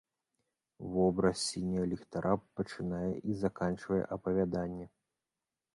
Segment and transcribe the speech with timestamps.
[0.95, 4.85] Вобраз сіняга ліхтара пачынае і заканчвае апавяданне.